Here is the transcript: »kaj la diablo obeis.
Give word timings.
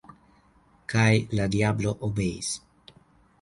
»kaj 0.93 1.11
la 1.41 1.45
diablo 1.57 1.93
obeis. 2.09 2.51